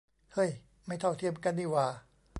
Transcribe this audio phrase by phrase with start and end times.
[0.33, 0.49] เฮ่ย
[0.85, 1.87] ไม่เท่าเทียมกันนี่หว่า